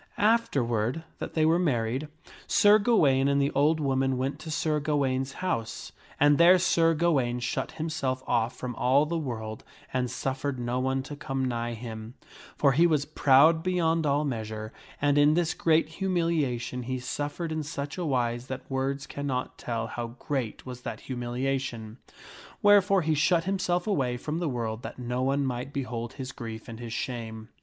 [0.17, 2.07] Afterward that they were married,
[2.47, 7.39] Sir Gawaine and the old woman went to Sir Gawaine's house and there Sir Gawaine
[7.39, 12.15] shut himself off from all the world and suffered no one to come nigh him;
[12.57, 17.51] for he was proud be yond all measure, and in this great humiliation he suffered
[17.51, 21.99] in such a wise that words cannot tell how great was that humiliation.
[22.63, 26.67] Wherefore he shut himself away from the world that no one might behold his grief
[26.67, 27.49] and his shame.